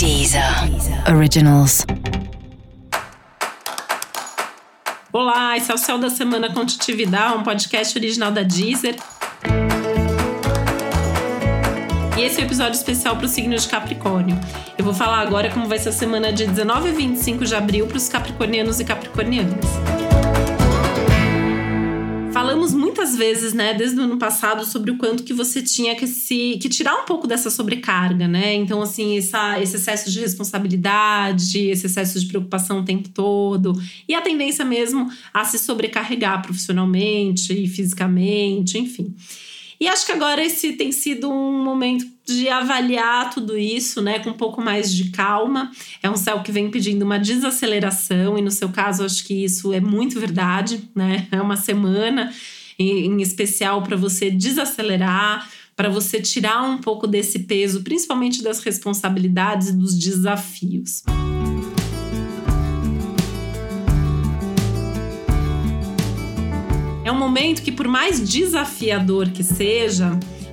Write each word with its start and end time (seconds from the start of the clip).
Deezer 0.00 0.42
Originals. 1.14 1.84
Olá, 5.12 5.58
esse 5.58 5.70
é 5.70 5.74
o 5.74 5.76
Céu 5.76 5.98
da 5.98 6.08
Semana 6.08 6.50
Contitividade, 6.50 7.36
um 7.36 7.42
podcast 7.42 7.98
original 7.98 8.32
da 8.32 8.42
Deezer. 8.42 8.96
E 12.16 12.22
esse 12.22 12.40
é 12.40 12.44
o 12.44 12.46
episódio 12.46 12.78
especial 12.78 13.14
para 13.16 13.26
o 13.26 13.28
signo 13.28 13.54
de 13.54 13.68
Capricórnio. 13.68 14.40
Eu 14.78 14.86
vou 14.86 14.94
falar 14.94 15.18
agora 15.18 15.50
como 15.50 15.68
vai 15.68 15.78
ser 15.78 15.90
a 15.90 15.92
semana 15.92 16.32
de 16.32 16.46
19 16.46 16.88
a 16.88 16.92
25 16.92 17.44
de 17.44 17.54
abril 17.54 17.86
para 17.86 17.98
os 17.98 18.08
capricornianos 18.08 18.80
e 18.80 18.86
capricornianas. 18.86 19.66
Falamos 22.50 22.74
muitas 22.74 23.14
vezes, 23.14 23.52
né, 23.52 23.72
desde 23.74 24.00
o 24.00 24.02
ano 24.02 24.18
passado, 24.18 24.64
sobre 24.64 24.90
o 24.90 24.96
quanto 24.96 25.22
que 25.22 25.32
você 25.32 25.62
tinha 25.62 25.94
que 25.94 26.04
se 26.08 26.58
que 26.60 26.68
tirar 26.68 26.96
um 26.96 27.04
pouco 27.04 27.24
dessa 27.24 27.48
sobrecarga, 27.48 28.26
né? 28.26 28.54
Então, 28.54 28.82
assim, 28.82 29.16
essa, 29.16 29.60
esse 29.60 29.76
excesso 29.76 30.10
de 30.10 30.18
responsabilidade, 30.18 31.68
esse 31.68 31.86
excesso 31.86 32.18
de 32.18 32.26
preocupação 32.26 32.80
o 32.80 32.84
tempo 32.84 33.08
todo, 33.08 33.80
e 34.08 34.16
a 34.16 34.20
tendência 34.20 34.64
mesmo 34.64 35.08
a 35.32 35.44
se 35.44 35.60
sobrecarregar 35.60 36.42
profissionalmente 36.42 37.52
e 37.52 37.68
fisicamente, 37.68 38.76
enfim. 38.78 39.14
E 39.80 39.88
acho 39.88 40.04
que 40.04 40.12
agora 40.12 40.44
esse 40.44 40.74
tem 40.74 40.92
sido 40.92 41.30
um 41.30 41.64
momento 41.64 42.04
de 42.26 42.50
avaliar 42.50 43.30
tudo 43.30 43.56
isso, 43.56 44.02
né, 44.02 44.18
com 44.18 44.30
um 44.30 44.34
pouco 44.34 44.60
mais 44.60 44.92
de 44.92 45.10
calma. 45.10 45.70
É 46.02 46.10
um 46.10 46.16
céu 46.16 46.42
que 46.42 46.52
vem 46.52 46.70
pedindo 46.70 47.02
uma 47.02 47.18
desaceleração, 47.18 48.36
e 48.36 48.42
no 48.42 48.50
seu 48.50 48.68
caso, 48.68 49.04
acho 49.04 49.24
que 49.24 49.42
isso 49.42 49.72
é 49.72 49.80
muito 49.80 50.20
verdade, 50.20 50.88
né? 50.94 51.26
É 51.32 51.40
uma 51.40 51.56
semana 51.56 52.30
em 52.78 53.20
especial 53.20 53.82
para 53.82 53.96
você 53.96 54.30
desacelerar, 54.30 55.50
para 55.74 55.88
você 55.88 56.20
tirar 56.20 56.62
um 56.62 56.78
pouco 56.78 57.06
desse 57.06 57.40
peso, 57.40 57.82
principalmente 57.82 58.42
das 58.42 58.60
responsabilidades 58.60 59.68
e 59.68 59.72
dos 59.76 59.98
desafios. 59.98 61.02
É 67.10 67.12
um 67.12 67.18
momento 67.18 67.62
que, 67.62 67.72
por 67.72 67.88
mais 67.88 68.20
desafiador 68.20 69.30
que 69.30 69.42
seja, 69.42 70.10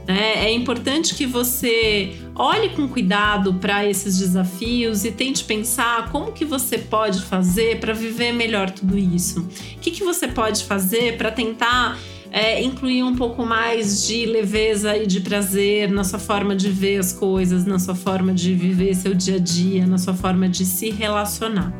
né, 0.08 0.44
é 0.44 0.52
importante 0.52 1.14
que 1.14 1.24
você 1.24 2.18
olhe 2.34 2.70
com 2.70 2.88
cuidado 2.88 3.54
para 3.54 3.86
esses 3.86 4.18
desafios 4.18 5.06
e 5.06 5.12
tente 5.12 5.44
pensar 5.44 6.10
como 6.12 6.32
que 6.32 6.44
você 6.44 6.80
pode 6.80 7.22
fazer 7.22 7.80
para 7.80 7.94
viver 7.94 8.32
melhor 8.32 8.72
tudo 8.72 8.98
isso. 8.98 9.42
O 9.42 9.80
que, 9.80 9.92
que 9.92 10.04
você 10.04 10.28
pode 10.28 10.64
fazer 10.64 11.16
para 11.16 11.30
tentar 11.30 11.96
é, 12.32 12.60
incluir 12.64 13.04
um 13.04 13.16
pouco 13.16 13.46
mais 13.46 14.08
de 14.08 14.26
leveza 14.26 14.98
e 14.98 15.06
de 15.06 15.22
prazer 15.22 15.92
na 15.92 16.04
sua 16.04 16.18
forma 16.18 16.56
de 16.56 16.72
ver 16.72 16.98
as 16.98 17.14
coisas, 17.14 17.68
na 17.68 17.78
sua 17.78 17.94
forma 17.94 18.34
de 18.34 18.56
viver 18.56 18.96
seu 18.96 19.14
dia 19.14 19.36
a 19.36 19.40
dia, 19.40 19.86
na 19.86 20.00
sua 20.00 20.16
forma 20.16 20.50
de 20.50 20.66
se 20.66 20.90
relacionar. 20.90 21.72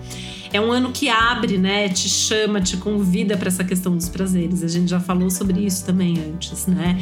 É 0.52 0.62
um 0.62 0.72
ano 0.72 0.92
que 0.92 1.10
abre, 1.10 1.58
né? 1.58 1.90
Te 1.90 2.08
chama, 2.10 2.62
te 2.62 2.78
convida 2.78 3.38
para 3.38 3.48
essa 3.48 3.64
questão 3.64 3.96
dos 3.96 4.10
prazeres. 4.10 4.64
A 4.64 4.68
gente 4.68 4.90
já 4.90 5.00
falou 5.00 5.30
sobre 5.30 5.66
isso 5.66 5.86
também 5.86 6.18
antes, 6.20 6.68
né? 6.68 7.00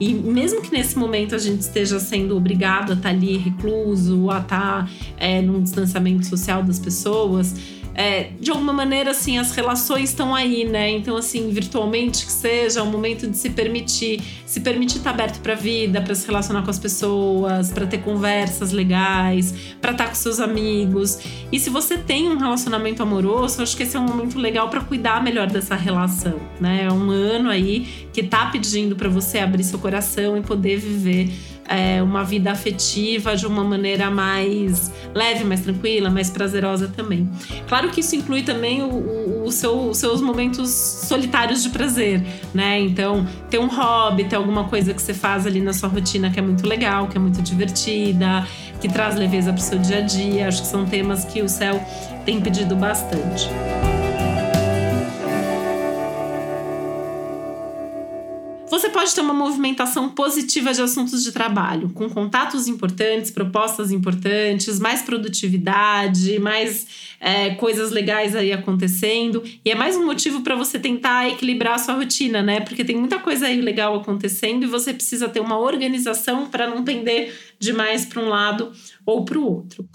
E 0.00 0.14
mesmo 0.14 0.62
que 0.62 0.70
nesse 0.70 0.96
momento 0.96 1.34
a 1.34 1.38
gente 1.38 1.60
esteja 1.60 1.98
sendo 1.98 2.36
obrigado 2.36 2.90
a 2.90 2.94
estar 2.94 3.08
tá 3.08 3.14
ali 3.14 3.36
recluso, 3.36 4.30
a 4.30 4.38
estar 4.38 4.84
tá, 4.84 4.90
é, 5.16 5.42
num 5.42 5.60
distanciamento 5.62 6.24
social 6.26 6.62
das 6.62 6.78
pessoas, 6.78 7.54
é, 7.98 8.30
de 8.38 8.52
alguma 8.52 8.72
maneira, 8.72 9.10
assim, 9.10 9.38
as 9.38 9.50
relações 9.50 10.10
estão 10.10 10.32
aí, 10.32 10.64
né? 10.64 10.88
Então, 10.88 11.16
assim, 11.16 11.50
virtualmente 11.50 12.24
que 12.24 12.30
seja, 12.30 12.78
é 12.78 12.82
um 12.84 12.92
momento 12.92 13.26
de 13.26 13.36
se 13.36 13.50
permitir, 13.50 14.22
se 14.46 14.60
permitir 14.60 14.98
estar 14.98 15.10
aberto 15.10 15.40
para 15.40 15.54
a 15.54 15.56
vida, 15.56 16.00
para 16.00 16.14
se 16.14 16.24
relacionar 16.24 16.62
com 16.62 16.70
as 16.70 16.78
pessoas, 16.78 17.72
para 17.72 17.88
ter 17.88 17.98
conversas 17.98 18.70
legais, 18.70 19.52
para 19.80 19.90
estar 19.90 20.06
com 20.06 20.14
seus 20.14 20.38
amigos. 20.38 21.18
E 21.50 21.58
se 21.58 21.70
você 21.70 21.98
tem 21.98 22.28
um 22.28 22.38
relacionamento 22.38 23.02
amoroso, 23.02 23.64
acho 23.64 23.76
que 23.76 23.82
esse 23.82 23.96
é 23.96 24.00
um 24.00 24.06
momento 24.06 24.38
legal 24.38 24.68
para 24.68 24.80
cuidar 24.80 25.20
melhor 25.20 25.48
dessa 25.48 25.74
relação, 25.74 26.38
né? 26.60 26.84
É 26.84 26.92
um 26.92 27.10
ano 27.10 27.50
aí 27.50 28.06
que 28.18 28.24
tá 28.24 28.46
pedindo 28.46 28.96
para 28.96 29.08
você 29.08 29.38
abrir 29.38 29.62
seu 29.62 29.78
coração 29.78 30.36
e 30.36 30.40
poder 30.40 30.76
viver 30.76 31.32
é, 31.68 32.02
uma 32.02 32.24
vida 32.24 32.50
afetiva 32.50 33.36
de 33.36 33.46
uma 33.46 33.62
maneira 33.62 34.10
mais 34.10 34.90
leve, 35.14 35.44
mais 35.44 35.60
tranquila, 35.60 36.10
mais 36.10 36.28
prazerosa 36.28 36.88
também. 36.88 37.30
Claro 37.68 37.90
que 37.90 38.00
isso 38.00 38.16
inclui 38.16 38.42
também 38.42 38.82
o, 38.82 39.44
o 39.44 39.52
seu, 39.52 39.90
os 39.90 39.98
seus 39.98 40.20
momentos 40.20 40.68
solitários 40.68 41.62
de 41.62 41.68
prazer, 41.68 42.20
né? 42.52 42.80
Então, 42.80 43.24
ter 43.48 43.60
um 43.60 43.68
hobby, 43.68 44.24
ter 44.24 44.34
alguma 44.34 44.64
coisa 44.64 44.92
que 44.92 45.00
você 45.00 45.14
faz 45.14 45.46
ali 45.46 45.60
na 45.60 45.72
sua 45.72 45.88
rotina 45.88 46.28
que 46.28 46.40
é 46.40 46.42
muito 46.42 46.66
legal, 46.66 47.06
que 47.06 47.16
é 47.16 47.20
muito 47.20 47.40
divertida, 47.40 48.44
que 48.80 48.88
traz 48.88 49.14
leveza 49.14 49.52
para 49.52 49.60
o 49.60 49.64
seu 49.64 49.78
dia 49.78 49.98
a 49.98 50.00
dia. 50.00 50.48
Acho 50.48 50.62
que 50.62 50.66
são 50.66 50.84
temas 50.84 51.24
que 51.24 51.40
o 51.40 51.48
céu 51.48 51.80
tem 52.24 52.40
pedido 52.40 52.74
bastante. 52.74 53.48
Você 58.70 58.90
pode 58.90 59.14
ter 59.14 59.22
uma 59.22 59.32
movimentação 59.32 60.10
positiva 60.10 60.72
de 60.74 60.82
assuntos 60.82 61.22
de 61.22 61.32
trabalho, 61.32 61.88
com 61.90 62.08
contatos 62.08 62.68
importantes, 62.68 63.30
propostas 63.30 63.90
importantes, 63.90 64.78
mais 64.78 65.00
produtividade, 65.00 66.38
mais 66.38 66.86
é, 67.18 67.54
coisas 67.54 67.90
legais 67.90 68.36
aí 68.36 68.52
acontecendo. 68.52 69.42
E 69.64 69.70
é 69.70 69.74
mais 69.74 69.96
um 69.96 70.04
motivo 70.04 70.42
para 70.42 70.54
você 70.54 70.78
tentar 70.78 71.28
equilibrar 71.28 71.74
a 71.74 71.78
sua 71.78 71.94
rotina, 71.94 72.42
né? 72.42 72.60
Porque 72.60 72.84
tem 72.84 72.96
muita 72.96 73.18
coisa 73.18 73.46
aí 73.46 73.60
legal 73.60 73.96
acontecendo 73.96 74.64
e 74.64 74.66
você 74.66 74.92
precisa 74.92 75.28
ter 75.28 75.40
uma 75.40 75.58
organização 75.58 76.46
para 76.46 76.68
não 76.68 76.84
pender 76.84 77.34
demais 77.58 78.04
para 78.04 78.22
um 78.22 78.28
lado 78.28 78.72
ou 79.06 79.24
para 79.24 79.38
o 79.38 79.44
outro. 79.44 79.88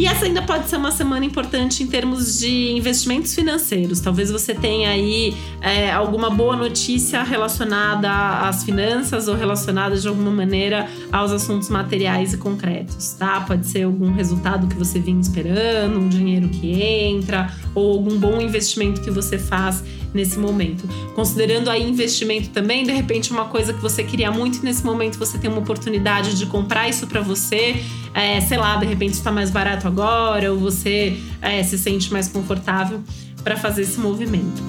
E 0.00 0.06
essa 0.06 0.24
ainda 0.24 0.40
pode 0.40 0.66
ser 0.66 0.76
uma 0.76 0.90
semana 0.90 1.26
importante 1.26 1.82
em 1.82 1.86
termos 1.86 2.38
de 2.38 2.72
investimentos 2.72 3.34
financeiros. 3.34 4.00
Talvez 4.00 4.30
você 4.30 4.54
tenha 4.54 4.88
aí 4.88 5.36
é, 5.60 5.92
alguma 5.92 6.30
boa 6.30 6.56
notícia 6.56 7.22
relacionada 7.22 8.10
às 8.48 8.64
finanças 8.64 9.28
ou 9.28 9.34
relacionada 9.34 9.94
de 9.98 10.08
alguma 10.08 10.30
maneira 10.30 10.88
aos 11.12 11.30
assuntos 11.32 11.68
materiais 11.68 12.32
e 12.32 12.38
concretos, 12.38 13.12
tá? 13.12 13.42
Pode 13.42 13.66
ser 13.66 13.82
algum 13.82 14.10
resultado 14.10 14.66
que 14.68 14.74
você 14.74 14.98
vinha 14.98 15.20
esperando, 15.20 15.98
um 15.98 16.08
dinheiro 16.08 16.48
que 16.48 16.82
entra 16.82 17.52
ou 17.74 17.92
algum 17.92 18.18
bom 18.18 18.40
investimento 18.40 19.02
que 19.02 19.10
você 19.10 19.38
faz 19.38 19.84
nesse 20.12 20.38
momento. 20.38 20.88
Considerando 21.14 21.70
aí 21.70 21.82
investimento 21.88 22.50
também, 22.50 22.84
de 22.84 22.92
repente 22.92 23.30
uma 23.30 23.46
coisa 23.46 23.72
que 23.72 23.80
você 23.80 24.02
queria 24.02 24.30
muito 24.30 24.58
e 24.58 24.64
nesse 24.64 24.84
momento 24.84 25.18
você 25.18 25.38
tem 25.38 25.50
uma 25.50 25.60
oportunidade 25.60 26.36
de 26.36 26.46
comprar 26.46 26.88
isso 26.88 27.06
para 27.06 27.20
você, 27.20 27.82
é, 28.14 28.40
sei 28.40 28.58
lá, 28.58 28.76
de 28.76 28.86
repente 28.86 29.14
está 29.14 29.30
mais 29.30 29.50
barato 29.50 29.86
agora 29.86 30.52
ou 30.52 30.58
você 30.58 31.16
é, 31.40 31.62
se 31.62 31.78
sente 31.78 32.12
mais 32.12 32.28
confortável 32.28 33.00
para 33.42 33.56
fazer 33.56 33.82
esse 33.82 33.98
movimento. 33.98 34.62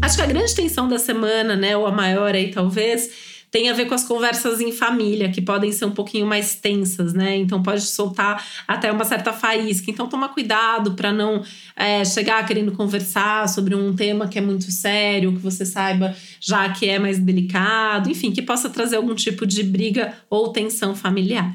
Acho 0.00 0.16
que 0.16 0.22
a 0.22 0.26
grande 0.26 0.54
tensão 0.54 0.88
da 0.88 0.98
semana, 0.98 1.56
né, 1.56 1.76
ou 1.76 1.86
a 1.86 1.92
maior 1.92 2.34
aí 2.34 2.50
talvez, 2.50 3.31
tem 3.52 3.68
a 3.68 3.74
ver 3.74 3.84
com 3.84 3.94
as 3.94 4.02
conversas 4.02 4.62
em 4.62 4.72
família, 4.72 5.30
que 5.30 5.42
podem 5.42 5.70
ser 5.70 5.84
um 5.84 5.90
pouquinho 5.90 6.26
mais 6.26 6.54
tensas, 6.54 7.12
né? 7.12 7.36
Então 7.36 7.62
pode 7.62 7.82
soltar 7.82 8.42
até 8.66 8.90
uma 8.90 9.04
certa 9.04 9.30
faísca. 9.30 9.90
Então 9.90 10.08
toma 10.08 10.30
cuidado 10.30 10.94
para 10.94 11.12
não 11.12 11.44
é, 11.76 12.02
chegar 12.02 12.44
querendo 12.46 12.72
conversar 12.72 13.46
sobre 13.50 13.74
um 13.74 13.94
tema 13.94 14.26
que 14.26 14.38
é 14.38 14.40
muito 14.40 14.70
sério, 14.70 15.34
que 15.34 15.38
você 15.38 15.66
saiba 15.66 16.16
já 16.40 16.70
que 16.70 16.88
é 16.88 16.98
mais 16.98 17.18
delicado, 17.18 18.10
enfim, 18.10 18.32
que 18.32 18.40
possa 18.40 18.70
trazer 18.70 18.96
algum 18.96 19.14
tipo 19.14 19.46
de 19.46 19.62
briga 19.62 20.14
ou 20.30 20.48
tensão 20.50 20.96
familiar. 20.96 21.52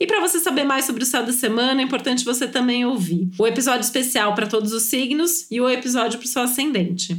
E 0.00 0.06
para 0.06 0.20
você 0.20 0.40
saber 0.40 0.64
mais 0.64 0.86
sobre 0.86 1.02
o 1.02 1.06
céu 1.06 1.26
da 1.26 1.32
semana, 1.32 1.82
é 1.82 1.84
importante 1.84 2.24
você 2.24 2.48
também 2.48 2.86
ouvir 2.86 3.28
o 3.38 3.46
episódio 3.46 3.82
especial 3.82 4.34
para 4.34 4.46
todos 4.46 4.72
os 4.72 4.84
signos 4.84 5.46
e 5.50 5.60
o 5.60 5.68
episódio 5.68 6.18
para 6.18 6.24
o 6.24 6.28
seu 6.28 6.42
ascendente. 6.42 7.18